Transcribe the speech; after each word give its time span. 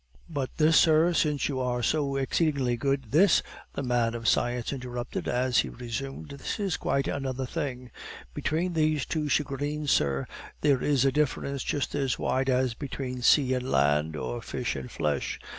"But 0.27 0.57
this, 0.57 0.77
sir, 0.77 1.13
since 1.13 1.47
you 1.47 1.59
are 1.59 1.83
so 1.83 2.15
exceedingly 2.15 2.75
good" 2.75 3.11
"This," 3.11 3.43
the 3.73 3.83
man 3.83 4.15
of 4.15 4.27
science 4.27 4.73
interrupted, 4.73 5.27
as 5.27 5.59
he 5.59 5.69
resumed, 5.69 6.29
"this 6.29 6.59
is 6.59 6.75
quite 6.75 7.07
another 7.07 7.45
thing; 7.45 7.91
between 8.33 8.73
these 8.73 9.05
two 9.05 9.29
shagreens, 9.29 9.91
sir, 9.91 10.25
there 10.61 10.81
is 10.81 11.05
a 11.05 11.11
difference 11.11 11.61
just 11.61 11.93
as 11.93 12.17
wide 12.17 12.49
as 12.49 12.73
between 12.73 13.21
sea 13.21 13.53
and 13.53 13.69
land, 13.69 14.15
or 14.15 14.41
fish 14.41 14.75
and 14.75 14.89
flesh. 14.89 15.39